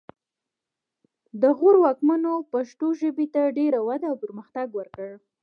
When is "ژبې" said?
3.01-3.27